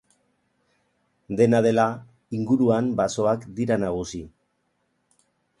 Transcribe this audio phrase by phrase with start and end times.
[1.41, 1.85] Dena dela,
[2.39, 4.27] inguruan basoak dira nagusi.